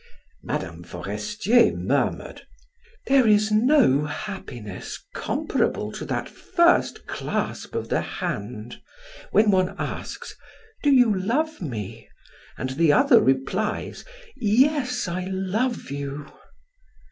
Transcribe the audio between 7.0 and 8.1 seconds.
clasp of the